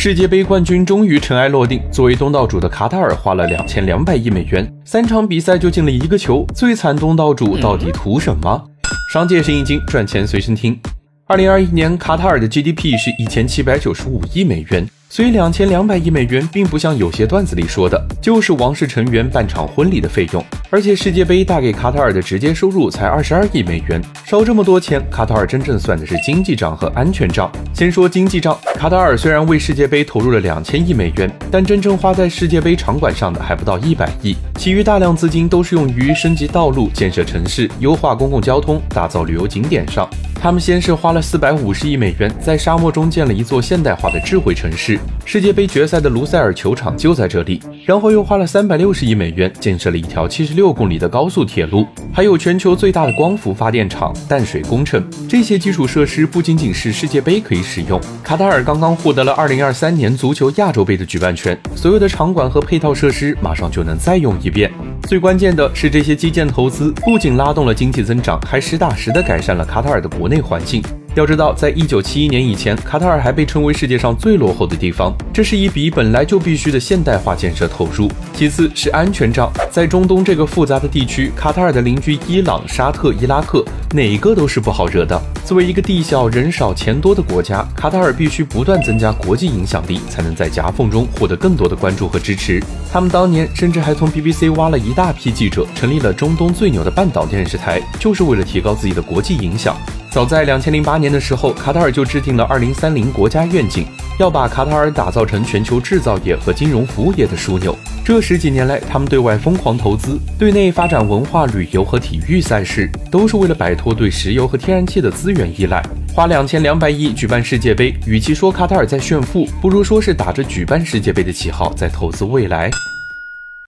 [0.00, 1.82] 世界杯冠军终于尘埃落定。
[1.90, 6.46] 作为东道主的卡塔尔花了两千两百亿美元，三场比赛就进了一个球。
[6.54, 8.64] 最惨东道主到底图什么？
[9.12, 10.78] 商界生意经，赚钱随身听。
[11.26, 14.88] 二零二一年，卡塔尔的 GDP 是一千七百九十五亿美元。
[15.10, 20.44] 所以两千两百亿美元并不像有些段子里说的，就是王室成员办场婚礼的费用。
[20.70, 27.50] 而且世界杯带给卡塔尔的直接收入才二十二亿美元，少这么多钱，卡塔尔真正算的是经济账和安全账。
[27.72, 40.06] 先说经济账，卡塔尔虽然为世界杯投入了两千亿美元，但真正花在世界杯场馆上的还不到一百亿，其余大量资金都是用于升级道路、建设城市、优化公共交通、打造旅游景点上。
[40.40, 47.60] 他们先是花了四百五十亿美元，在沙漠中建了一座现代化的智慧城市，世界杯决赛的卢塞尔球场就在这里。
[47.84, 55.02] 然后又花了三百六十亿美元，建设了一条七十六公里的高速铁路，还有全球最大的光伏发电厂、淡水工程。
[55.28, 64.70] 这些基础设施不仅仅是世界杯可以使用，卡塔尔刚刚获得了二零二三年足球亚洲杯的举办权，所有的场馆和配套设施马上就能再用一遍。
[65.04, 70.82] 最关键的是，这些基建投资不仅拉动了经济增长，还实打实的改善了卡塔尔的国内环境。
[71.18, 75.12] 要知道，在一九七一年以前，卡塔尔还被称为世界上最落后的地方。
[75.34, 78.08] 这是一笔本来就必须的现代化建设投入。
[78.32, 85.20] 其次是安全账，在中东这个复杂的地区，卡塔尔的邻居伊朗、沙特、伊拉克，哪个都是不好惹的。
[85.44, 92.62] 作为一个地小人少钱多的国家，卡塔尔必须不断增加国际影响力，才能在夹缝中获得更多的关注和支持。
[92.92, 99.76] 他们当年甚至还从 BBC 挖了一大批记者，成立了中东最牛的半岛电视台，就是为了提高自己的国际影响。
[100.18, 103.86] 早在两千零八年的时候，卡塔尔就制定了二零三零国家愿景，
[104.18, 107.72] 要把卡塔尔打造成全球制造业和金融服务业的枢纽。
[108.04, 115.80] 这十几年来，他们对外疯狂投资，对内发展文化旅游和体育赛事，都是为了摆脱对石油和天然气的资源依赖。
[116.12, 122.68] 花两千两百亿举办世界杯，与其说卡塔尔在炫富，不如说是打着举办世界杯的旗号在投资未来。